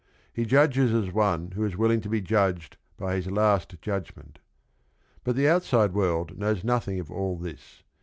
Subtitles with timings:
[0.33, 4.39] He judges as one who is willing to be judged by his last judg ment.
[5.23, 7.83] But the outside world knows nothing of all this.